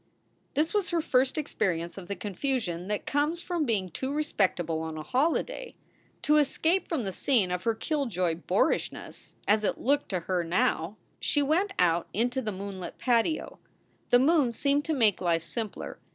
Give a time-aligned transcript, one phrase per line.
[0.55, 4.97] This was her first experience of the confusion that comes from being too respectable on
[4.97, 5.75] a holiday.
[6.23, 9.63] To escape from SOULS FOR SALE 173 the scene of her kill joy boorishness (as
[9.63, 13.59] it looked to her now) she went out into the moonlit patio.
[14.09, 15.99] The moon seemed to make life simpler.